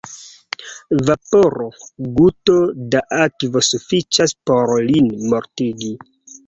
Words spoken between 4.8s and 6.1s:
lin mortigi.